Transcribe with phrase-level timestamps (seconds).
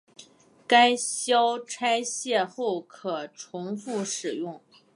[0.65, 4.59] 该销拆卸后可重复使用。